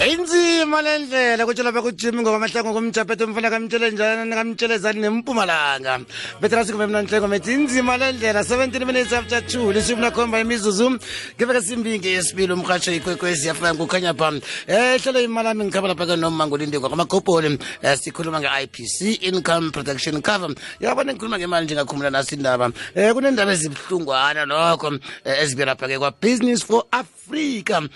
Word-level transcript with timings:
inzima 0.00 0.80
le 0.80 0.98
ndlela 0.98 1.44
kutshelwa 1.44 1.72
bekujimi 1.72 2.22
ngokwamahlango 2.22 2.72
komjaphetho 2.72 3.24
umfana 3.26 3.50
kamtshelenjani 3.50 4.32
kamtshelezani 4.32 5.00
nempumalanga. 5.00 6.00
Betrasi 6.40 6.72
kumbe 6.72 6.86
mna 6.86 7.02
nhlengo 7.02 7.28
methi 7.28 7.52
inzima 7.52 7.98
le 7.98 8.12
ndlela 8.12 8.40
17 8.40 8.86
minutes 8.86 9.12
after 9.12 9.40
2 9.40 9.72
lishumi 9.72 10.00
nakhomba 10.00 10.40
imizuzu. 10.40 10.98
Ngiveke 11.36 11.60
simbingi 11.62 12.08
yesibili 12.08 12.52
umrhatsho 12.52 12.92
ikwekwezi 12.92 13.48
yafika 13.48 13.74
kukhanya 13.74 14.14
pha. 14.14 14.28
Um 14.28 14.40
hlelo 14.66 15.20
imali 15.20 15.48
ami 15.48 15.64
ngikhaba 15.64 15.88
lapha 15.88 16.06
ke 16.06 16.16
noma 16.16 16.46
ngolindingwa 16.46 16.88
kwamakopoli 16.88 17.48
um 17.48 17.58
sikhuluma 17.96 18.40
nge-ipc 18.40 19.22
income 19.22 19.70
protection 19.70 20.22
cover. 20.22 20.54
Yabona 20.80 21.12
ngikhuluma 21.12 21.38
ngemali 21.38 21.66
njengakhumula 21.66 22.10
naso 22.10 22.34
indaba 22.36 22.72
um 22.72 22.72
kunendaba 23.12 23.52
ezibuhlungwana 23.52 24.46
lokho 24.46 24.98
ezibe 25.24 25.64
lapha-ke 25.64 25.98
kwa-business 25.98 26.64
for 26.64 26.84
africa. 26.90 27.82
Um 27.82 27.88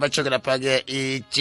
batsho-ke 0.00 0.30
lapha-ke 0.30 0.84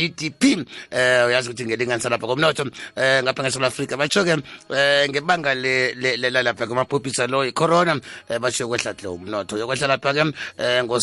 i-gdp 0.02 0.44
eh 0.92 1.28
uyazi 1.28 1.50
ukuthi 1.50 1.66
ngelinganisa 1.66 2.10
lapha 2.10 2.28
komnotho 2.28 2.66
eh 2.96 3.24
ngapha 3.24 3.44
ngesouth 3.44 3.66
africa. 3.66 3.94
Batsho-ke 3.98 4.42
eh 4.70 5.10
ngebanga 5.10 5.54
le 5.56 6.18
lalapha 6.18 6.68
kumabhubhisa 6.68 7.28
lo 7.28 7.46
i-corona 7.46 7.94
um 7.94 8.02
kwehla 8.40 8.60
yokwehla 8.60 9.10
umnotho. 9.12 9.58
Yokwehla 9.58 9.88
lapha-ke 9.88 10.34
eh 10.58 10.84
ngo 10.84 11.00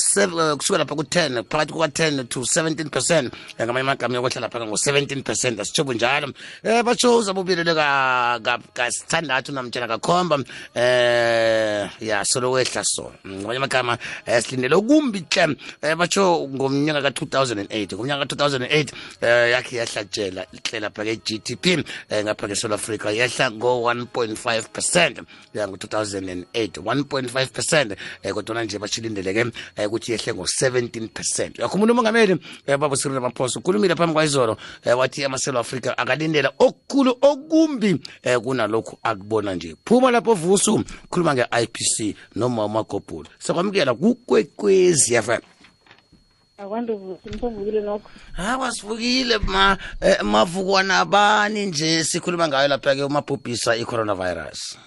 kusuka 0.58 0.78
lapha 0.78 0.94
ku-10 0.94 1.44
phakathi 1.48 1.72
kuka-10 1.72 2.28
to 2.28 2.40
17 2.40 2.90
percent 2.90 3.32
ngamanye 3.58 3.80
amagama 3.80 4.14
yokwehla 4.14 4.40
lapha-ke 4.40 4.66
ngo-17 4.66 5.22
percent. 5.22 5.60
Asitsho 5.60 5.84
bunjalo. 5.84 6.26
Um 6.64 6.82
batsho 6.84 7.18
uzabe 7.18 7.40
ubilele 7.40 7.74
kasithandathu 8.74 9.52
namtshela 9.52 9.88
kakhomba 9.88 10.38
eh 10.74 11.88
ya 12.00 12.24
solo 12.24 12.50
wehla 12.50 12.84
so. 12.84 13.12
Ngamanye 13.26 13.56
amagama 13.56 13.98
um 14.26 14.40
silindele 14.40 14.74
okumbi 14.74 15.24
hle 15.30 15.56
um 15.82 15.98
batsho 15.98 16.48
ngomnyaka 16.48 17.02
ka-2008 17.02 17.94
ngomnyaka 17.94 18.26
ka-2008 18.26 18.87
um 19.22 19.28
yakhe 19.28 19.76
yahlatshela 19.76 20.46
ihlela 20.52 20.90
phake 20.90 21.16
ke-gdp 21.16 21.84
um 22.10 22.22
ngapha 22.24 22.48
ke-south 22.48 22.72
africa 22.72 23.06
yehla 23.14 23.50
ngo-1.5 23.50 24.62
percent 24.72 25.20
ya 25.54 25.68
ngo-2008 25.68 26.80
1.5 26.82 27.46
percent 27.46 27.98
kodwa 28.22 28.48
kodwana 28.48 28.64
nje 28.64 28.78
bashilindeleke 28.78 29.44
ukuthi 29.86 30.12
yehle 30.12 30.32
ngo-17 30.34 31.08
percent. 31.08 31.58
Uyakhumula 31.58 31.92
umongameli 31.92 32.36
babo 32.66 32.96
siril 32.96 33.14
ramaphosa 33.14 33.58
ukhulumile 33.60 33.94
phambi 33.94 34.14
kwayizolo 34.14 34.56
wathi 34.96 35.24
amaselo 35.24 35.58
africa 35.58 35.94
akalindela 35.96 36.52
okukhulu 36.58 37.18
okumbi 37.20 38.00
um 38.24 38.40
kunalokhu 38.40 38.98
akubona 39.02 39.54
nje. 39.54 39.76
Phuma 39.84 40.10
lapho 40.10 40.34
vusu 40.34 40.84
khuluma 41.10 41.34
nge-ipc 41.34 42.16
noma 42.36 42.64
umagobhula 42.64 43.28
sakwamukela 43.38 43.94
kukwekwezi 43.94 45.22
fm 45.22 45.40
akwanto 46.58 47.18
simsavukile 47.24 47.80
nokho 47.80 48.10
hawa 48.32 48.72
sivukile 48.72 49.38
ma 49.38 49.78
eh, 50.00 50.22
mavukwana 50.22 51.04
bani 51.04 51.66
nje 51.66 52.04
sikhuluma 52.04 52.48
ngayo 52.48 52.68
lapha-ke 52.68 53.02
umabhubhisa 53.04 53.76
i-coronavirus? 53.76 54.78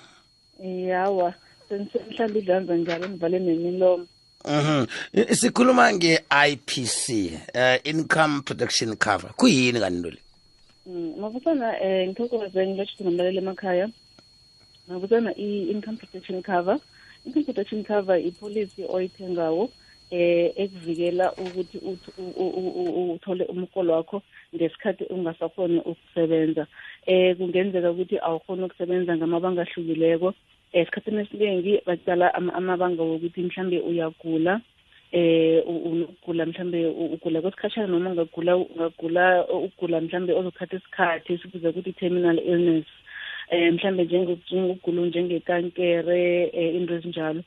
Yawa 0.64 1.34
senihlambe 1.70 2.40
idlanza 2.40 2.76
njalo 2.76 3.08
nivale 3.08 3.40
nemilomo. 3.40 4.08
Mhm. 4.46 4.86
I- 5.14 5.36
sikhuluma 5.36 5.94
nge-IPC 5.94 7.32
uh, 7.56 7.88
income 7.88 8.42
protection 8.42 8.96
cover. 8.96 9.32
Kuyini 9.38 9.80
kanti 9.80 10.10
le? 10.12 10.18
Mm, 10.86 11.14
mabusana 11.20 11.68
um 11.82 12.08
ngithokoze 12.10 12.68
ngilotshithi 12.68 13.04
nomlaleli 13.04 13.38
emakhaya. 13.38 13.90
Mabusana 14.88 15.32
i-income 15.38 15.98
protection 15.98 16.42
cover 16.44 16.78
income 17.26 17.44
protection 17.46 17.84
cover 17.84 18.18
ipolicy 18.20 18.84
oyithengawo. 18.90 19.70
Eh 20.12 20.52
ekuvikela 20.56 21.34
ukuthi 21.34 21.78
uth- 21.78 22.14
u- 22.18 22.36
u- 22.44 22.54
u- 22.60 22.94
u- 23.00 23.14
uthole 23.14 23.46
umholo 23.46 23.94
wakho 23.94 24.22
ngesikhathi 24.56 25.04
ungasakhoni 25.10 25.80
ukusebenza. 25.80 26.68
Eh 27.06 27.36
kungenzeka 27.38 27.92
ukuthi 27.92 28.18
awukhoni 28.20 28.64
ukusebenza 28.64 29.18
ngamabanga 29.18 29.62
ahlukileko. 29.62 30.34
Esikhathini 30.74 31.22
esiningi 31.22 31.82
bacala 31.86 32.34
ama- 32.34 32.54
amabanga 32.54 33.04
wokuthi 33.04 33.42
mhlambe 33.42 33.80
uyagula. 33.80 34.62
Eh 35.12 35.64
u- 35.68 35.84
unokugula 35.92 36.46
mhlambe 36.46 36.86
u- 36.88 37.14
ugula 37.14 37.42
kwesikhatshana 37.42 37.88
noma 37.88 38.10
ungagula 38.10 38.58
ungagula 38.58 39.48
ugula 39.50 40.02
mhlambe 40.02 40.34
ozothatha 40.34 40.78
isikhathi 40.78 41.38
sikuze 41.38 41.68
ukuthi 41.68 41.94
terminal 41.94 42.40
illness. 42.40 42.86
Eh 43.50 43.74
mhlambe 43.74 44.04
njengokugula 44.04 45.02
njengekankere 45.06 46.52
eh 46.54 46.76
into 46.76 46.94
ezinjalo. 46.96 47.40
eh 47.40 47.46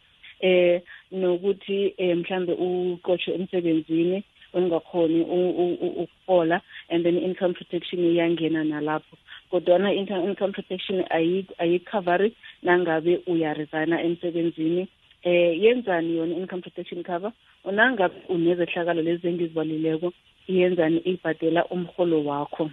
nokuthi 1.13 1.95
eh 1.99 2.17
mhlambe 2.17 2.53
uqotshwe 2.53 3.35
emsebenzini 3.35 4.23
ungakhoni 4.55 5.21
u- 5.21 5.55
u- 5.63 5.79
u- 5.81 6.03
ukufola 6.03 6.61
and 6.89 7.05
then 7.05 7.19
income 7.19 7.55
protection 7.55 8.01
iyangena 8.01 8.65
nalapho. 8.65 9.17
Kodwana 9.51 9.93
income 9.93 10.25
income 10.29 10.53
protection 10.53 11.01
ayi- 11.11 11.47
ayikhavari 11.59 12.33
nangabe 12.63 13.21
uyaresigna 13.27 14.03
emsebenzini. 14.03 14.89
Eh 15.25 15.63
yenzani 15.63 16.17
yona 16.17 16.37
income 16.37 16.63
protection 16.63 17.03
cover? 17.03 17.33
Unangabe 17.65 18.15
unezehlakalo 18.29 19.03
lezi 19.03 19.29
engizibalileko 19.29 20.13
iyenzani 20.49 20.99
ibhadela 20.99 21.65
umholo 21.67 22.25
wakho? 22.25 22.71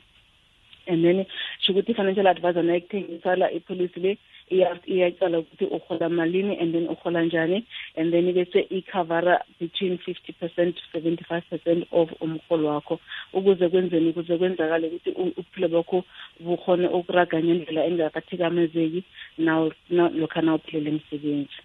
And 0.88 1.04
then 1.04 1.26
sho 1.62 1.74
ukuthi 1.74 1.92
i-financial 1.92 2.28
advisor 2.28 2.64
nayikuthengisala 2.64 3.52
ipolicy 3.52 4.00
le 4.00 4.18
iya- 4.52 4.80
iyacala 4.86 5.40
ukuthi 5.40 5.66
uhola 5.66 6.10
malini 6.10 6.58
and 6.62 6.74
then 6.74 6.88
uhola 6.88 7.24
njani. 7.26 7.66
And 7.96 8.12
then 8.12 8.34
bese 8.34 8.60
ikhavara 8.70 9.40
between 9.60 9.98
fifty 9.98 10.34
percent 10.34 10.76
to 10.76 10.82
seventy 10.92 11.24
five 11.24 11.44
percent 11.50 11.88
of 11.92 12.10
umholo 12.22 12.68
wakho. 12.68 13.00
Ukuze 13.34 13.70
kwenzeni 13.70 14.10
ukuze 14.10 14.38
kwenzakale 14.38 14.88
ukuthi 14.88 15.10
u- 15.10 15.34
ubuphilo 15.38 15.68
bakho 15.68 16.04
bukhone 16.40 16.88
ukuraga 16.88 17.40
ngendlela 17.44 17.86
engakathikamezeki 17.86 19.04
naw- 19.40 19.72
na- 19.90 20.10
lokha 20.10 20.42
nawuphelele 20.42 20.90
emsebenzi 20.90 21.58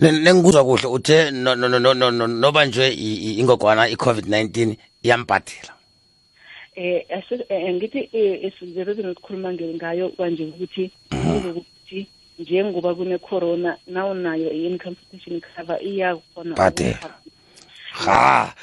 Ne- 0.00 0.12
nengikuzwa 0.12 0.64
kuhle 0.64 0.86
uthe 0.88 1.30
no- 1.30 1.54
no- 1.54 1.68
no- 1.68 1.78
no- 1.78 1.94
no- 1.94 2.10
no- 2.10 2.26
nobanjwe 2.26 2.88
i- 2.88 3.20
i- 3.26 3.38
ingogwana 3.40 3.88
i-covid-19 3.88 4.76
iyambhadela 5.04 5.72
eh 6.76 7.04
asi- 7.10 7.44
eh, 7.48 7.74
ngithi 7.74 8.08
eh, 8.12 8.44
isizero 8.44 8.94
sikhuluma 8.94 9.52
ngayo 9.52 10.08
kanje 10.16 10.44
ukuthi 10.44 10.90
ukuthi 11.90 12.06
njengoba 12.38 12.94
kune 12.94 13.18
corona 13.18 13.76
nawunayo 13.86 14.50
i-income 14.52 14.94
protection 14.96 15.40
cover 15.40 15.78
iyakhona 15.82 16.54
Bhadela. 16.54 16.96
ukukhava- 16.96 17.20
ha. 17.90 18.54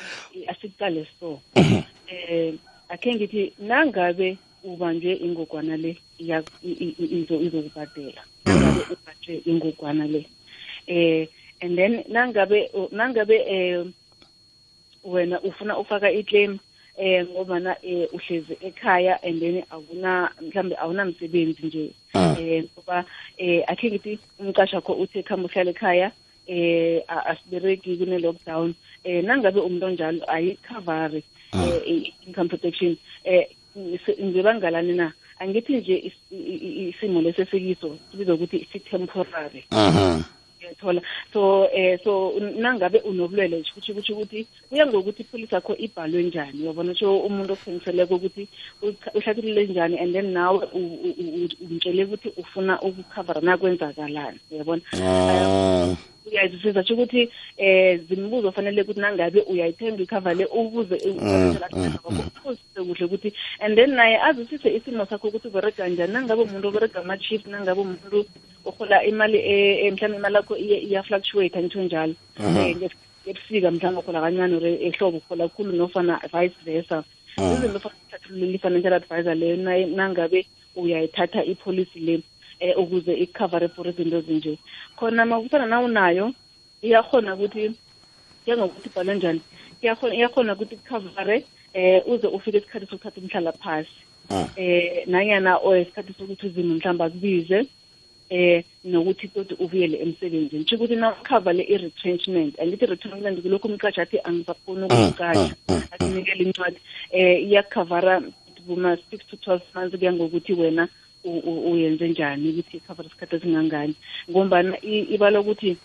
Asiqale 0.47 1.05
so. 1.19 1.39
Eh 1.55 2.53
akhe 2.89 3.15
ngithi 3.15 3.53
nangabe 3.59 4.37
ubanjwe 4.63 5.13
ingogwana 5.15 5.77
le 5.77 5.97
iya- 6.19 6.43
i- 6.63 6.71
i- 6.71 6.95
i- 6.99 7.21
izo- 7.23 7.41
izokubhadela 7.41 8.21
nangabe 8.45 8.81
ubanjwe 8.95 9.41
ingogwana 9.45 10.07
le. 10.07 10.25
Eh 10.87 11.27
and 11.61 11.75
then 11.75 12.03
nangabe 12.09 12.71
nangabe 12.91 13.35
eh 13.47 13.85
wena 15.03 15.39
ufuna 15.41 15.77
ufaka 15.77 16.11
iclaim 16.11 16.57
eh 16.97 17.25
ngobana 17.29 17.75
eh 17.83 18.07
uhlezi 18.13 18.57
ekhaya 18.61 19.19
and 19.23 19.39
then 19.39 19.63
awuna 19.71 20.29
mhlambe 20.41 20.75
awunamsebenzi 20.77 21.65
nje. 21.67 21.89
Eh 22.15 22.63
ngoba 22.73 23.05
eh 23.37 23.63
akhe 23.67 23.89
ngithi 23.91 24.19
umqasha 24.39 24.81
kho 24.81 24.93
uthi 24.93 25.23
khamba 25.23 25.45
uhlala 25.49 25.71
ekhaya 25.71 26.11
eh 26.47 27.01
asibereki 27.07 27.97
kune 27.97 28.17
lockdown 28.19 28.73
eh 29.03 29.23
nangabe 29.23 29.59
umuntu 29.59 29.85
onjalo 29.85 30.21
ayikhavari 30.27 31.23
eh 31.53 31.81
i- 31.85 32.13
income 32.27 32.49
protection. 32.49 32.97
Eh 33.23 33.45
ngibangalani 34.19 34.93
na? 34.93 35.11
Angithi 35.39 35.77
nje 35.77 36.11
isimo 36.89 37.21
lesesikiso 37.21 37.97
sibizwa 38.11 38.35
ukuthi 38.35 38.67
si-temporary. 38.71 39.63
Mhm. 39.71 40.23
Uyathola 40.67 41.01
so 41.33 41.69
eh 41.73 41.99
so 42.03 42.33
nangabe 42.59 42.99
unobulwele 42.99 43.63
kusho 43.73 43.91
ukuthi 43.91 44.11
ukuthi 44.13 44.47
kuya 44.69 44.85
ngokuthi 44.87 45.21
ipolisi 45.23 45.55
yakho 45.55 45.75
ibhalwe 45.75 46.23
njani 46.23 46.61
uyabona? 46.61 46.95
Sho 46.95 47.17
umuntu 47.17 47.53
okuthengiseleko 47.53 48.15
ukuthi 48.15 48.47
ucha- 48.81 49.11
uhlathulule 49.15 49.67
njani 49.67 49.99
and 49.99 50.13
then 50.13 50.33
nawe 50.33 50.67
u- 50.73 50.99
u- 51.07 51.15
u- 51.19 51.57
umtshele 51.65 52.03
ukuthi 52.05 52.29
ufuna 52.37 52.81
ukukhavara 52.81 53.41
nakwenzakalani 53.41 54.39
uyabona? 54.51 54.81
Mm. 54.93 55.95
uyazisiza 56.27 56.83
sho 56.85 56.93
ukuthi 56.93 57.29
eh 57.57 57.99
zimbuzo 58.09 58.51
fanele 58.51 58.81
ukuthi 58.81 58.99
nangabe 58.99 59.41
uyayithenga 59.47 60.03
ikhava 60.03 60.33
le 60.33 60.45
ubuze 60.45 60.95
uphuzise 60.95 62.79
kuhle 62.83 63.05
ukuthi 63.05 63.33
and 63.59 63.75
then 63.77 63.91
naye 63.95 64.19
azisise 64.21 64.75
isimo 64.75 65.05
sakho 65.05 65.27
ukuthi 65.27 65.47
uberega 65.47 65.87
njani. 65.87 66.13
Nangabe 66.13 66.41
umuntu 66.41 66.67
oberega 66.67 66.99
ama-chief 66.99 67.45
nangabe 67.47 67.81
umuntu 67.81 68.25
ohola 68.69 69.03
imali 69.05 69.37
e- 69.37 69.77
e- 69.87 69.91
mhlawumbe 69.91 70.17
imali 70.19 70.35
yakho 70.35 70.55
iya- 70.57 70.83
iya-fluctuate 70.87 71.55
angitsho 71.59 71.81
njalo. 71.83 72.13
Eh, 72.39 72.75
nge- 72.77 72.91
ebusika 73.29 73.71
mhlawumbe 73.71 74.01
uhola 74.01 74.21
kancane 74.21 74.55
or 74.55 74.65
ehlobo 74.87 75.17
uhola 75.17 75.47
khulu 75.49 75.71
nofana 75.71 76.19
vice 76.33 76.55
versa. 76.65 77.03
Izinto 77.53 77.79
fanele 77.79 78.55
i-financial 78.55 78.93
advisor 78.93 79.35
leyo 79.35 79.55
nangabe 79.95 80.45
uyayithatha 80.75 81.43
ipolicy 81.45 81.99
le 81.99 82.15
um 82.61 82.83
ukuze 82.83 83.13
ikhavare 83.13 83.67
for 83.69 83.87
izinto 83.87 84.17
ezinje. 84.17 84.57
Khona 84.97 85.25
makufana 85.25 85.65
nawunayo 85.65 86.33
iyakhona 86.81 87.35
ukuthi 87.35 87.71
njengokuthi 88.43 88.57
ngokuthi 88.57 88.89
ibhalwe 88.89 89.15
njani 89.15 89.41
iyakhona 89.81 90.53
ukuthi 90.53 90.75
ikhavare 90.75 91.43
um 91.75 92.01
uze 92.13 92.27
ufike 92.27 92.57
isikhathi 92.57 92.85
sokuthatha 92.89 93.21
umhlala 93.21 93.51
phasi. 93.51 93.89
Um 94.29 94.47
eh 94.57 95.03
nanyana 95.07 95.57
or 95.61 95.77
isikhathi 95.77 96.13
sokuthi 96.17 96.47
uzimo 96.47 96.73
mhlawumbe 96.75 97.03
akubize 97.05 97.59
eh 98.29 98.63
nokuthi 98.85 99.27
kodwa 99.27 99.57
ubuyele 99.59 99.97
emsebenzini. 100.03 100.63
Kusho 100.63 100.75
ukuthi 100.75 100.95
nawukhava 100.95 101.53
le 101.53 101.63
i-retrenchment 101.63 102.59
angithi 102.59 102.85
i-retrenchment 102.85 103.41
kulokhu 103.41 103.67
umqashi 103.67 104.01
athi 104.01 104.17
angisafuni 104.23 104.83
ukuqasha 104.85 105.55
akunikele 105.91 106.43
incwadi. 106.43 106.77
Eh 107.11 107.43
iyakhavara 107.47 108.21
kuma-six 108.67 109.19
to 109.29 109.35
twelve 109.37 109.63
months 109.75 109.95
kuya 109.97 110.13
ngokuthi 110.13 110.53
wena 110.53 110.87
u- 111.23 111.39
u- 111.49 111.71
uyenze 111.71 112.07
njani 112.07 112.49
ukuthi 112.49 112.77
ikhavara 112.77 113.07
isikhathi 113.09 113.35
esingangani. 113.35 113.95
Ngombana 114.29 114.77
i- 114.83 115.07
ibala 115.15 115.39
ukuthi 115.39 115.77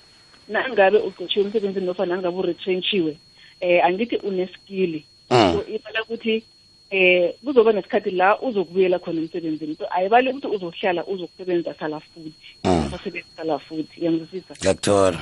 nangabe 0.49 0.99
uqotshiwe 0.99 1.45
emsebenzini 1.47 1.87
nofana 1.87 2.17
nangabe 2.17 2.37
uretrenchiwe 2.39 3.17
eh 3.61 3.85
angithi 3.87 4.17
uneskili 4.17 5.05
Mm. 5.31 5.53
so 5.55 5.65
ibala 5.75 6.03
ukuthi 6.03 6.43
eh 6.93 7.35
kuzoba 7.45 7.73
nesikhathi 7.73 8.11
la 8.11 8.37
uzokubuyela 8.41 8.99
khona 8.99 9.21
emsebenzini. 9.21 9.75
So 9.79 9.85
ayibali 9.91 10.29
ukuthi 10.31 10.47
uzohlala 10.47 11.05
uzokusebenza 11.07 11.75
sala 11.81 12.01
futhi. 12.01 12.33
Mm. 12.65 12.87
usasebenza 12.87 13.29
sala 13.37 13.59
futhi. 13.59 14.05
Yangizisa 14.05 14.55
ngiyakuthola 14.61 15.19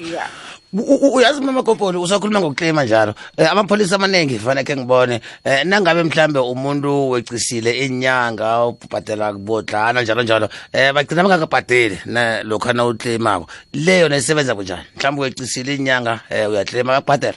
ya 0.00 0.24
U- 0.72 0.80
u- 0.94 1.14
uyazi 1.14 1.40
mama 1.40 1.62
gobholo 1.62 2.00
usakhuluma 2.02 2.40
ngokuklima 2.40 2.84
njalo. 2.84 3.14
Eh, 3.36 3.50
amapholisa 3.52 3.96
amaningi 3.96 4.38
faneke 4.38 4.76
ngibone. 4.76 5.20
Eh, 5.44 5.64
nangabe 5.66 6.02
mhlambe 6.02 6.38
umuntu 6.38 7.10
wecisile 7.10 7.84
inyanga 7.86 8.64
ubhadela 8.66 9.32
kubodlana 9.32 10.02
njalo 10.02 10.22
njalo. 10.22 10.48
Eh, 10.72 10.92
bagcina 10.94 11.22
bangakabhadeli 11.22 11.98
na- 12.06 12.42
lokha 12.42 12.72
le 12.72 12.82
yona 12.82 13.46
leyo 13.74 14.08
nayisebenza 14.08 14.54
kunjani 14.54 14.82
mhlawumbe 14.96 15.22
wecisile 15.22 15.74
inyanga 15.74 16.20
eh, 16.30 16.48
uyaklima 16.50 16.92
bakubhadela 16.96 17.36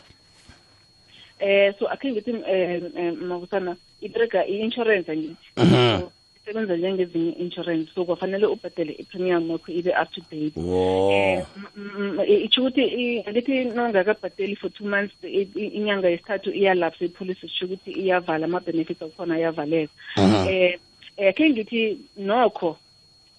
eh 1.43 1.73
so 1.79 1.85
akhe 1.91 2.07
ngithi 2.11 2.31
eh 2.47 2.81
eh, 2.97 3.13
makusana 3.13 3.75
iberega 4.01 4.45
i-insurance 4.47 5.11
angithi 5.11 5.35
Mhm. 5.57 5.99
So, 5.99 6.11
isebenza 6.43 6.75
njengezinye 6.77 7.31
insurance 7.43 7.87
so 7.95 8.05
kwafanele 8.05 8.45
ubhadele 8.45 8.91
i-premium 8.99 9.51
yakho 9.51 9.71
ibe 9.71 9.91
up 10.01 10.09
to 10.11 10.21
date. 10.31 10.55
Wo. 10.59 11.11
Eh 11.11 11.43
m- 11.55 12.19
m- 12.19 12.43
itsho 12.45 12.61
ukuthi 12.61 12.83
i- 12.83 13.23
angithi 13.27 13.65
nongakabhadeli 13.75 14.55
for 14.55 14.69
two 14.71 14.83
months 14.85 15.15
i- 15.23 15.47
i- 15.55 15.71
inyanga 15.79 16.09
yesithathu 16.09 16.49
iyalapse 16.51 17.05
ipolicy 17.05 17.45
itsho 17.45 17.65
ukuthi 17.65 17.91
iyavala 17.91 18.45
ama-benefits 18.45 19.01
akhona 19.01 19.35
ayavaleka. 19.35 19.93
Mhm. 20.17 20.47
eh 20.49 20.79
eh, 21.17 21.29
akhe 21.29 21.49
ngithi 21.49 21.97
nokho 22.17 22.77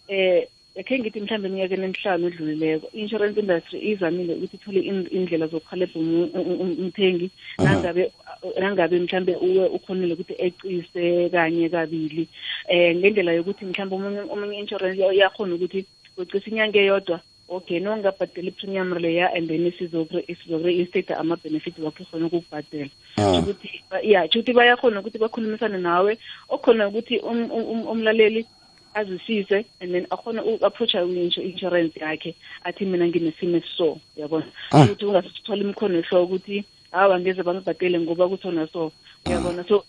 eh 0.09 0.47
akhe 0.81 0.99
ngithi 0.99 1.21
mhlawumbe 1.21 1.49
eminyakeni 1.49 1.85
emihlanu 1.87 2.27
edlulileko 2.29 2.87
i-insurance 2.97 3.39
industry 3.41 3.79
izamile 3.91 4.33
ukuthi 4.35 4.57
ithole 4.57 4.81
in- 4.91 5.09
indlela 5.17 5.47
zokuhalebha 5.47 5.99
umu- 6.01 6.31
u- 6.35 6.59
u- 6.63 6.77
umthengi 6.83 7.31
nangabe 7.59 8.11
nangabe 8.61 8.99
mhlambe 8.99 9.33
uwe 9.37 9.65
ukhonile 9.77 10.13
ukuthi 10.15 10.35
ecise 10.47 11.29
kanye 11.31 11.69
kabili. 11.69 12.27
Eh 12.69 12.97
ngendlela 12.97 13.33
yokuthi 13.39 13.65
mhlambe 13.65 13.95
omunye 13.95 14.21
omunye 14.33 14.59
insurance 14.59 14.99
yakhona 15.21 15.55
ukuthi 15.55 15.85
ucisa 16.19 16.51
inyanga 16.51 16.79
eyodwa 16.81 17.21
okay 17.49 17.79
nongabhadela 17.81 18.49
i-premium 18.49 18.91
leya 18.99 19.31
and 19.37 19.47
then 19.49 19.71
sizokure-instate 19.79 21.11
ama-benefits 21.15 21.79
wakho 21.79 22.03
ikhona 22.03 22.27
ukukubhadela. 22.27 22.91
Mm. 23.19 23.39
ukuthi 23.39 23.69
ya 24.03 24.25
ukuthi 24.27 24.53
bayakhona 24.53 25.01
ukuthi 25.01 25.19
bakhulumisane 25.19 25.79
nawe 25.79 26.19
okhona 26.49 26.89
ukuthi 26.89 27.19
um- 27.23 27.51
um- 27.53 27.87
umlaleli 27.89 28.47
azwisise 28.95 29.65
and 29.81 29.93
then 29.93 30.07
akhona 30.11 30.45
uku-approacha 30.45 31.03
i-insurance 31.05 32.01
yakhe 32.01 32.35
athi 32.65 32.85
mina 32.85 33.07
nginesimo 33.07 33.57
esiso 33.57 33.99
yabona? 34.17 34.47
Ah. 34.73 34.85
ukuthi 34.85 35.05
ungasithwala 35.05 35.63
imikhono 35.63 35.99
ehloko 35.99 36.25
ukuthi 36.25 36.65
hawa 36.93 37.21
ngeze 37.21 37.43
bangibhadele 37.43 38.01
ngoba 38.01 38.29
kuthona 38.29 38.67
so 38.73 38.93
uyabona? 39.27 39.65
So 39.69 39.85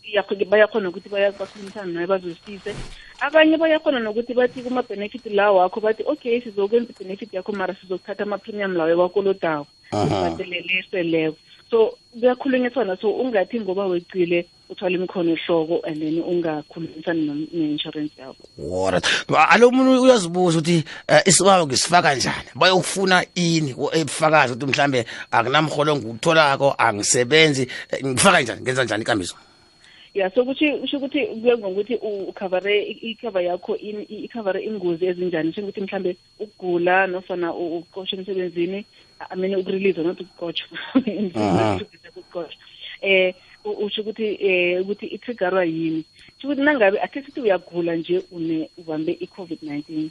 bayakhona 0.49 0.89
ukuthi 0.89 1.09
bakhulumisane 1.09 1.93
nawe 1.93 2.07
bazwisise. 2.07 2.75
Abanye 3.19 3.57
bayakhona 3.57 3.99
nokuthi 3.99 4.33
bathi 4.33 4.63
kuma-benefit 4.63 5.25
la 5.33 5.51
wakho 5.51 5.79
bathi 5.81 6.03
okay 6.05 6.41
sizokwenza 6.41 6.89
i-benefit 6.89 7.33
yakho 7.33 7.51
mara 7.51 7.75
sizokuthatha 7.75 8.23
ama-premium 8.23 8.73
lawo 8.75 9.01
wakolodawo 9.01 9.67
Aha. 9.91 10.03
ubhadelele 10.03 10.73
eseleko 10.79 11.37
so 11.69 11.97
kuyakhulunyiswana. 12.11 12.97
So 12.97 13.11
ungathi 13.11 13.59
ngoba 13.59 13.85
wecile 13.85 14.45
uthwala 14.69 14.95
imikhono 14.95 15.31
ehloko 15.31 15.81
and 15.87 15.99
then 15.99 16.23
ungakhulumisani 16.23 17.47
ne-insurance 17.53 18.13
yakho. 18.17 18.35
Orit 18.57 19.05
alo 19.49 19.71
muntu 19.71 20.01
uyazibuza 20.01 20.59
ukuthi 20.59 20.83
um 21.09 21.19
isibawo 21.25 21.67
ngisifaka 21.67 22.15
njani? 22.15 22.49
Bayokufuna 22.55 23.25
ini 23.35 23.75
ebufakazi 23.93 24.53
ukuthi 24.53 24.65
mhlambe 24.65 25.05
akunamholo 25.31 25.95
ngikutholako 25.95 26.75
angisebenzi. 26.77 27.67
Eh, 27.91 28.05
ngifaka 28.05 28.41
njani? 28.41 28.61
Ngenza 28.61 28.83
njani 28.83 29.03
ikambiso? 29.03 29.35
Ya 30.13 30.31
so 30.31 30.45
kusho 30.45 30.97
ukuthi 30.97 31.25
kuye 31.25 31.57
ngokuthi 31.57 31.95
ukhavare 31.95 32.83
ikhava 32.83 33.41
yakho 33.41 33.75
ikhavare 33.75 34.63
ingozi 34.63 35.05
ezinjani? 35.05 35.53
Sho 35.53 35.61
ukuthi 35.61 35.81
mhlambe 35.81 36.15
ukugula 36.39 37.07
nofana 37.07 37.53
ukuqoshwa 37.53 38.19
emsebenzini 38.19 38.85
mean 39.35 39.55
ukurelease 39.55 40.03
not 40.03 40.19
ukuqotshwa 40.19 40.77
ukuqotshwa 42.15 42.61
eh 43.05 43.33
u- 43.65 43.77
usho 43.85 44.01
ukuthi 44.01 44.27
eh 44.49 44.81
ukuthi 44.81 45.05
itriggerwa 45.15 45.63
yini. 45.65 46.01
Kusho 46.35 46.47
ukuthi 46.47 46.61
nangabe 46.61 46.97
akhe 47.05 47.21
sithi 47.23 47.41
uyagula 47.41 47.95
nje 47.95 48.21
une 48.31 48.69
ubambe 48.77 49.11
i-covid-19 49.25 50.09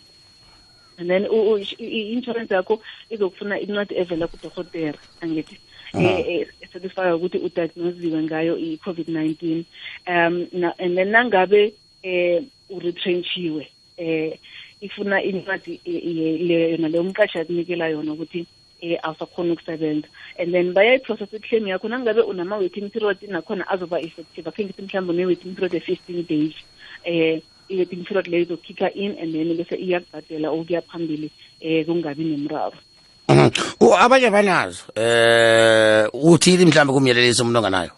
and 0.99 1.11
then 1.11 1.27
u- 1.27 1.47
u- 1.53 1.59
i- 1.59 1.77
i- 1.79 2.07
i-insurance 2.13 2.55
yakho 2.55 2.81
izokufuna 3.11 3.61
incwadi 3.61 3.95
evela 3.99 4.27
kudokotera 4.31 4.99
angithi 5.21 5.57
eh 5.99 6.47
esatisfya 6.61 7.17
ukuthi 7.17 7.39
udiagnosiwe 7.39 8.23
ngayo 8.23 8.55
i-covid-19 8.59 9.65
um 10.07 10.35
na- 10.53 10.75
and 10.79 10.95
then 10.97 11.09
nangabe 11.11 11.75
eh 12.03 12.43
uretrenchiwe 12.71 13.67
eh 13.97 14.39
ifuna 14.81 15.23
incwadi 15.23 15.81
eh, 15.85 15.95
eh, 15.95 16.41
le- 16.47 16.71
yona 16.73 16.89
leyo 16.89 17.03
umqashi 17.03 17.39
akunikela 17.39 17.89
yona 17.89 18.13
ukuthi 18.13 18.47
eh 18.85 18.99
awusakhona 19.03 19.53
ukusebenza 19.53 20.09
and 20.39 20.53
then 20.53 20.75
bayayiprocess 20.77 21.33
i-claim 21.33 21.67
yakho 21.69 21.89
nangabe 21.89 22.21
unama-waiting 22.21 22.91
period 22.91 23.19
nakhona 23.29 23.65
azoba 23.73 24.01
effective. 24.01 24.49
Akhe 24.49 24.65
ngithi 24.65 24.83
mhlawumbe 24.83 25.13
une-waiting 25.13 25.55
period 25.57 25.75
e-fifteen 25.75 26.21
days. 26.27 26.55
Eh 27.05 27.41
i-waiting 27.69 28.05
period 28.05 28.27
leyo 28.27 28.45
izokhikha 28.45 28.89
in 28.95 29.17
and 29.21 29.33
then 29.33 29.57
bese 29.57 29.77
iyakubhadela 29.77 30.51
okuya 30.51 30.83
phambili 30.83 31.31
eh 31.61 31.87
kungabi 31.87 32.25
nemraro 32.25 32.79
Mhm. 33.29 33.51
Abanye 33.99 34.31
banazo 34.31 34.85
eh 34.95 36.09
uthini 36.13 36.65
mhlawumbe 36.67 36.93
kumyelelisa 36.93 37.43
umuntu 37.43 37.59
onganayo 37.59 37.91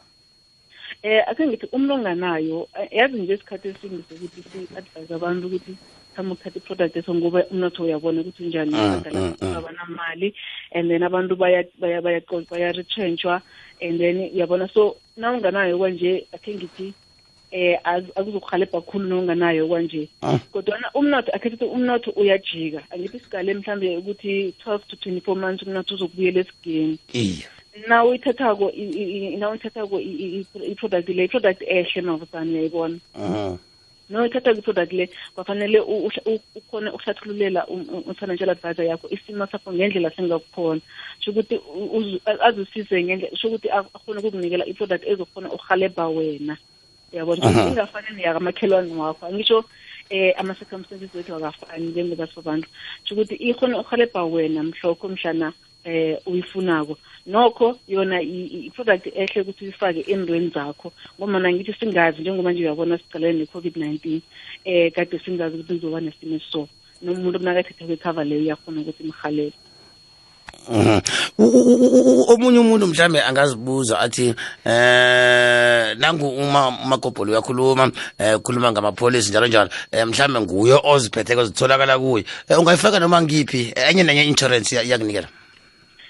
eh 1.03 1.23
ake 1.29 1.47
ngithi 1.47 1.67
umuntu 1.73 1.95
onganayo 1.95 2.69
eh, 2.81 2.89
yazi 2.93 3.17
nje 3.21 3.35
isikhathi 3.35 3.69
esingi 3.69 4.05
sokuthi 4.09 4.43
si-advise 4.53 5.15
abantu 5.15 5.47
ukuthi 5.47 5.77
khama 6.17 6.33
ukuthatha 6.35 6.59
i-product 6.59 6.97
eso 6.97 7.15
ngoba 7.15 7.45
umnotho 7.51 7.83
uyabona 7.85 8.21
ukuthi 8.21 8.43
unjani 8.45 8.71
Mm, 8.75 8.81
abadala 8.81 9.21
mm, 9.21 9.35
mm. 9.43 9.57
abanamali 9.57 10.35
and 10.73 10.89
then 10.91 11.03
abantu 11.03 11.37
baya- 11.37 11.69
baya- 11.81 12.01
baya- 12.03 12.23
baya-retrenchwa 12.51 13.43
and 13.83 13.99
then 14.01 14.31
uyabona. 14.35 14.69
So 14.73 14.97
na 15.17 15.33
unganayo 15.33 15.79
kwanje 15.79 16.27
akhe 16.33 16.55
ngithi 16.55 16.95
eh 17.51 17.79
az- 17.85 18.11
akuzokuhalebha 18.17 18.81
kakhulu 18.81 19.09
nonganayo 19.09 19.69
kwanje. 19.69 20.09
Ah. 20.23 20.39
kodwana 20.53 20.91
umnotho 20.95 21.31
akhe 21.33 21.49
ukuthi 21.49 21.65
umnotho 21.65 22.11
uyajika. 22.11 22.83
Angithi 22.91 23.17
isigale 23.17 23.55
mhlambe 23.55 23.97
ukuthi 23.97 24.55
12 24.65 24.81
to 24.89 24.97
24 25.11 25.37
months 25.37 25.63
umnotho 25.63 25.95
uzokubuyela 25.95 26.41
esigeni. 26.41 26.99
Iye 27.13 27.45
na 27.89 28.05
uyithathako 28.05 28.71
i- 28.71 28.95
i- 29.03 29.33
i- 29.35 29.37
na 29.37 29.51
uyithathako 29.51 30.01
i- 30.01 30.05
i- 30.25 30.47
i- 30.55 30.67
i-product 30.73 31.09
le 31.09 31.25
i-product 31.25 31.63
ehle 31.67 32.03
mavusane 32.03 32.51
uyayibona? 32.53 32.99
Mhm. 33.19 33.57
na 34.11 34.21
uyithathako 34.23 34.59
i-product 34.59 34.93
le 34.93 35.09
kwafanele 35.35 35.81
u- 35.81 36.07
uhl- 36.09 36.23
u- 36.35 36.41
ukhone 36.59 36.91
ukuhlathululela 36.91 37.67
um- 37.67 37.89
um- 37.93 38.05
u-financial 38.11 38.51
advisor 38.51 38.85
yakho 38.87 39.09
isimo 39.11 39.47
sakho 39.47 39.73
ngendlela 39.73 40.11
sengakukhona 40.11 40.81
sho 41.21 41.31
ukuthi 41.31 41.57
u- 41.57 41.91
uzu- 41.99 42.21
azwisise 42.47 43.03
ngendlela 43.03 43.37
sho 43.37 43.49
ukuthi 43.49 43.69
ak- 43.69 43.91
akhone 43.95 44.19
ukukunikela 44.21 44.67
i-product 44.67 45.05
ezokhona 45.07 45.53
uhalebha 45.53 46.09
wena. 46.09 46.57
Uyabona? 47.13 47.43
Aha. 47.43 47.69
ingafani 47.69 48.07
neyakamakhelwane 48.17 48.95
wakho. 48.95 49.27
Angisho 49.27 49.65
eh 50.11 50.35
ama-circumstances 50.39 51.15
wethu 51.15 51.35
akafani 51.35 51.87
njengobasibabantu 51.87 52.69
sho 53.05 53.15
ukuthi 53.15 53.35
ikhona 53.35 53.79
uhalebha 53.83 54.25
wena 54.25 54.63
mhlokho 54.63 55.09
mhlana 55.09 55.53
eh 55.87 56.19
uyifunako. 56.27 56.99
Nokho 57.27 57.79
yona 57.89 58.23
i- 58.23 58.51
i- 58.57 58.67
i-product 58.67 59.07
ehle 59.15 59.41
ukuthi 59.43 59.65
uyifake 59.65 60.01
endweni 60.13 60.51
zakho 60.55 60.93
ngoba 61.19 61.41
ngithi 61.41 61.75
singazi 61.81 62.21
njengoba 62.21 62.53
nje 62.53 62.63
uyabona 62.63 62.99
sicalene 62.99 63.39
ne-covid-19 63.47 64.21
eh 64.65 64.93
kade 64.93 65.19
singazi 65.25 65.57
ukuthi 65.57 65.75
kuzoba 65.81 66.01
nesimo 66.01 66.37
esiso 66.37 66.69
nomuntu 67.03 67.39
nakathethe 67.39 67.85
kwekhava 67.85 68.25
leyo 68.25 68.43
uyakhona 68.43 68.81
ukuthi 68.81 69.03
imhalele 69.03 69.53
Mhm. 70.69 71.01
U- 71.39 71.45
u- 71.45 71.79
u- 71.85 72.23
u- 72.23 72.33
omunye 72.33 72.59
umuntu 72.59 72.87
mhlambe 72.87 73.23
angazibuza 73.23 73.99
athi 74.01 74.35
eh 74.65 75.97
nangu 75.99 76.29
uma 76.29 76.69
umakobholo 76.69 77.33
uyakhuluma 77.33 77.91
eh 78.19 78.37
ukhuluma 78.39 78.73
ngamapholisi 78.73 79.31
njalo 79.31 79.47
njalo 79.47 79.71
eh 79.93 80.07
mhlambe 80.07 80.41
nguye 80.41 80.75
oziphetheko 80.83 81.45
zitholakala 81.45 81.99
kuye. 81.99 82.25
Eh, 82.49 82.59
ungayifaka 82.59 82.99
noma 82.99 83.23
ngiphi? 83.23 83.73
Enye 83.77 84.03
nenye 84.03 84.25
insurance 84.25 84.75
iya- 84.75 84.83
iyakunikela. 84.83 85.29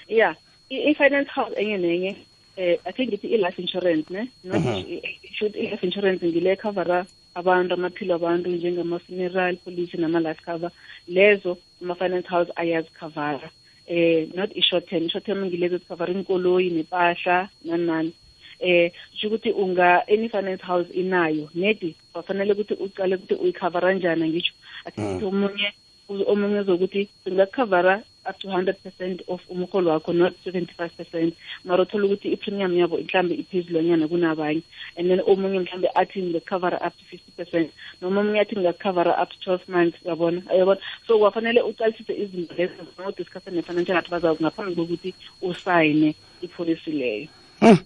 Ya 0.09 0.35
i- 0.69 0.83
i-finance 0.91 1.29
house 1.31 1.53
enye 1.61 1.77
nenye 1.77 2.15
eh 2.57 2.79
ake 2.85 3.07
ngithi 3.07 3.27
i-life 3.27 3.61
insurance 3.61 4.09
ne? 4.13 4.27
Not 4.43 4.65
i- 4.65 4.93
i- 4.95 5.19
should 5.33 5.55
i-life 5.55 5.83
insurance 5.85 6.25
ngile 6.25 6.55
covera 6.55 7.05
abantu 7.35 7.73
amaphilo 7.73 8.15
abantu 8.15 8.49
njengama-funeral 8.49 9.55
policy 9.57 9.97
nama-life 9.97 10.41
cover. 10.45 10.71
Lezo 11.07 11.57
ama-finance 11.81 12.27
house 12.27 12.51
ayazikhavara 12.55 13.49
eh 13.87 14.27
not 14.35 14.49
i-short 14.57 14.89
term 14.89 15.03
i-short 15.05 15.25
term 15.25 15.45
ngilezi 15.45 15.75
ezikhavara 15.75 16.13
inkoloyi 16.13 16.69
nepahla 16.69 17.49
nani 17.63 17.85
nani 17.85 18.13
eh 18.59 18.91
kusho 19.11 19.27
ukuthi 19.27 19.51
unga 19.51 20.07
any 20.07 20.29
finance 20.29 20.63
house 20.65 20.89
inayo 20.93 21.49
nedi 21.55 21.95
wafanele 22.13 22.53
ukuthi 22.53 22.73
ucale 22.73 23.15
ukuthi 23.15 23.33
uyikhavara 23.33 23.93
njani 23.93 24.29
ngisho 24.29 24.53
asithi 24.85 25.25
omunye 25.25 25.71
omunye 26.09 26.63
zokuthi 26.63 27.09
singakhavara 27.23 28.03
up 28.29 28.39
to 28.39 28.47
100% 28.47 29.21
of 29.27 29.41
umholo 29.49 29.91
wakho 29.91 30.13
not 30.13 30.33
75% 30.45 31.33
mara 31.65 31.83
uthola 31.83 32.05
ukuthi 32.05 32.31
i-premium 32.31 32.77
yabo 32.77 32.97
mhlambe 32.97 33.35
iphezulwanyana 33.35 34.07
kunabanye. 34.07 34.63
And 34.97 35.09
then 35.09 35.19
omunye 35.19 35.59
mhlambe 35.59 35.87
athi 35.95 36.21
ngingakhavara 36.21 36.77
up 36.87 36.93
to 36.97 37.03
50% 37.41 37.69
noma 38.01 38.21
omunye 38.21 38.39
athi 38.39 38.55
ngingakhavara 38.55 39.21
up 39.21 39.29
to 39.29 39.51
12 39.51 39.59
months 39.67 39.97
uyabona? 40.05 40.41
Uyabona? 40.53 40.81
So 41.07 41.19
kwafanele 41.19 41.61
ucalisise 41.61 42.13
izinto 42.13 42.55
lezo 42.55 42.73
ngodiscussa 43.01 43.51
ne-financial 43.51 43.97
advisor 43.97 44.35
ngaphambi 44.41 44.75
kokuthi 44.75 45.13
usayine 45.41 46.15
ipolicy 46.41 46.91
leyo. 46.91 47.27
Hmm. 47.59 47.77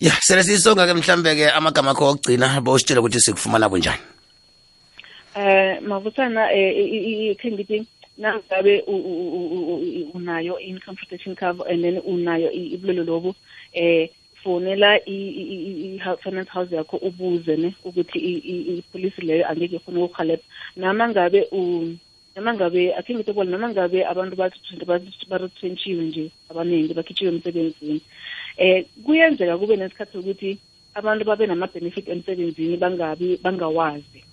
ya 0.00 0.12
sele 0.20 0.42
siyisonga 0.42 0.86
ke 0.86 0.94
mhlambe 0.94 1.34
ke 1.34 1.50
amagama 1.50 1.90
akho 1.90 2.08
okugcina 2.08 2.60
bositshele 2.60 3.00
ukuthi 3.00 3.20
sikufumana 3.20 3.68
kunjani 3.68 4.15
eh 5.36 5.80
mavuthana 5.82 6.42
eh 6.52 7.36
khe 7.36 7.48
ngithi 7.52 7.86
nangabe 8.18 8.74
unayo 10.14 10.58
income 10.60 10.96
protection 10.96 11.34
cover 11.36 11.66
and 11.70 11.84
then 11.84 11.98
unayo 12.06 12.48
ibulelo 12.52 13.04
lobu 13.04 13.34
eh 13.72 14.08
fonela 14.42 14.96
i- 15.06 15.34
i- 15.42 15.48
i- 15.54 15.96
i- 15.96 16.16
finance 16.22 16.50
house 16.50 16.74
yakho 16.74 16.96
ubuze 16.96 17.56
ne 17.56 17.74
ukuthi 17.84 18.18
ipolisi 18.78 19.20
leyo 19.20 19.48
angeke 19.50 19.76
ifune 19.76 19.98
ukukuhalebha 19.98 20.42
nama 20.76 21.08
ngabe 21.08 21.40
nama 22.36 22.54
ngabe 22.54 22.94
akhe 22.94 23.14
ngithi 23.14 23.32
bona 23.32 23.50
nama 23.50 23.68
ngabe 23.70 24.06
abantu 24.06 24.36
baretrentshiwe 25.28 26.04
nje 26.04 26.30
abaningi 26.50 26.94
bakhitshiwe 26.94 27.30
emsebenzini 27.32 28.00
eh 28.56 28.84
kuyenzeka 29.04 29.58
kube 29.58 29.76
nesikhathi 29.76 30.12
sokuthi 30.12 30.58
abantu 30.94 31.24
babe 31.24 31.46
nama-benefit 31.46 32.08
emsebenzini 32.08 32.76
bangabi 32.76 33.36
bangawazi. 33.42 34.24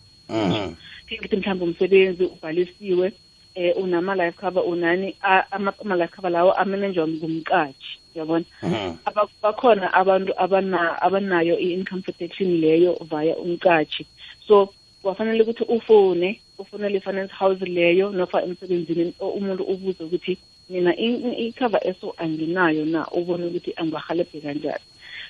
Ngithi 1.12 1.36
mhlawumbe 1.38 1.66
umsebenzi 1.66 2.24
ubhalisiwe 2.24 3.12
eh 3.56 3.74
unama-life 3.78 4.38
cover 4.42 4.64
unani 4.64 5.16
ama- 5.52 5.74
ama-life 5.82 6.16
cover 6.16 6.32
lawo 6.32 6.52
amanenjwa 6.54 7.08
ngumqatshi 7.08 8.00
uyabona? 8.16 8.46
Mhm. 8.64 8.98
Bakhona 9.42 9.94
abantu 9.94 10.34
abana 10.38 11.02
abanayo 11.02 11.60
i-income 11.60 12.02
protection 12.02 12.50
leyo 12.62 12.98
via 13.10 13.38
umqatshi 13.38 14.06
so 14.48 14.70
kwafanele 15.02 15.44
ukuthi 15.44 15.64
ufone 15.64 16.40
ufonele 16.58 16.98
i-finance 16.98 17.34
house 17.34 17.66
leyo 17.66 18.10
nofa 18.12 18.42
emsebenzini 18.44 19.14
umuntu 19.20 19.64
ubuze 19.64 20.04
ukuthi 20.04 20.38
mina 20.70 20.96
i-cover 20.98 21.82
eso 21.84 22.14
anginayo 22.18 22.86
na? 22.86 23.06
Ubone 23.12 23.46
ukuthi 23.46 23.74
angibahalebhe 23.76 24.42
kanjani. 24.42 24.84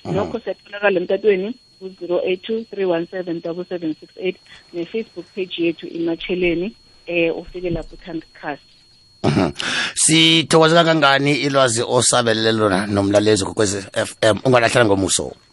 Nokho 0.04 0.38
siyatholakala 0.40 1.00
emtatweni 1.00 1.54
ku-zero 1.84 2.20
eight 2.28 2.42
two 2.42 2.64
three 2.70 2.84
one 2.84 3.06
seven 3.10 3.40
double 3.44 3.64
seven 3.72 3.90
six 4.00 4.10
eight 4.16 4.36
ne-facebook 4.72 5.26
page 5.34 5.54
yethu 5.66 5.86
imatsheleni 5.98 6.68
eh 7.06 7.36
ufike 7.36 7.70
lapho 7.70 7.94
uthanda 7.94 8.26
khasi 8.40 8.62
Mhm. 9.24 9.50
sithokoze 9.94 10.74
kangangani 10.74 11.32
ilwazi 11.46 11.82
osabelele 11.96 12.52
lona 12.52 12.86
nomlalezi 12.86 13.44
kokwezi 13.44 13.78
FM 14.08 14.36
ungalahlala 14.44 14.84
ngomuso. 14.86 15.24
thokoza 15.24 15.32
thina 15.32 15.32
mabusana 15.32 15.43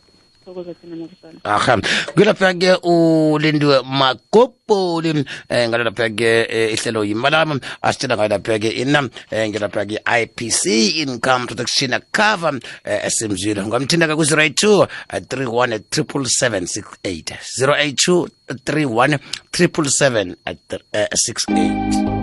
aha. 1.44 1.78
Kwelaphake 2.16 2.74
ulindiwe 2.84 3.82
makopoli 3.82 5.10
um 5.12 5.24
eh, 5.50 5.70
ngalelaphake 5.70 6.46
eh, 6.50 6.74
ihlelo 6.74 7.04
yimalama 7.04 7.60
asitshela 7.82 8.16
ngalelaphake 8.18 8.70
ina 8.70 9.10
eh, 9.32 9.50
ngelaphake 9.50 10.00
i-ipc 10.06 10.66
income 10.96 11.46
protection 11.46 12.00
cover 12.12 12.60
esemzwile 12.84 13.62
ungamthinda 13.62 14.08
ke 14.08 14.16
ku-082 14.16 14.88
31 15.12 15.80
triple 15.90 16.22
768 16.22 17.36
082 17.60 18.28
31 18.66 19.20
triple 19.52 19.90
768 19.90 22.21